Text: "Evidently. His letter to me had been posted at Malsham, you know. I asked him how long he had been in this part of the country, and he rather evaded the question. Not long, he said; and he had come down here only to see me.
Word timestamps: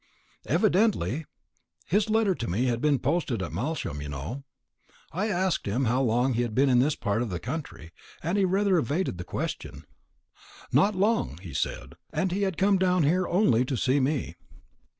"Evidently. 0.47 1.27
His 1.85 2.09
letter 2.09 2.33
to 2.33 2.49
me 2.49 2.65
had 2.65 2.81
been 2.81 2.97
posted 2.97 3.43
at 3.43 3.51
Malsham, 3.51 4.01
you 4.01 4.09
know. 4.09 4.43
I 5.11 5.27
asked 5.29 5.67
him 5.67 5.85
how 5.85 6.01
long 6.01 6.33
he 6.33 6.41
had 6.41 6.55
been 6.55 6.69
in 6.69 6.79
this 6.79 6.95
part 6.95 7.21
of 7.21 7.29
the 7.29 7.37
country, 7.39 7.91
and 8.23 8.35
he 8.35 8.43
rather 8.43 8.79
evaded 8.79 9.19
the 9.19 9.23
question. 9.23 9.85
Not 10.71 10.95
long, 10.95 11.37
he 11.43 11.53
said; 11.53 11.93
and 12.11 12.31
he 12.31 12.41
had 12.41 12.57
come 12.57 12.79
down 12.79 13.03
here 13.03 13.27
only 13.27 13.63
to 13.63 13.77
see 13.77 13.99
me. 13.99 14.37